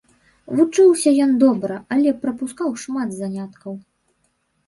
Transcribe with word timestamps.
Вучыўся 0.59 1.11
ён 1.25 1.31
добра, 1.43 1.75
але 1.95 2.09
прапускаў 2.23 2.73
шмат 2.85 3.09
заняткаў. 3.19 3.73